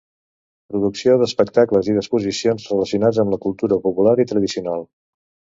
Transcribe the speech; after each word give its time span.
Producció 0.71 1.17
d'espectacles 1.23 1.91
i 1.93 1.95
d'exposicions 1.97 2.65
relacionats 2.73 3.23
amb 3.25 3.37
la 3.37 3.41
cultura 3.47 3.81
popular 3.87 4.19
i 4.25 4.29
tradicional. 4.33 4.89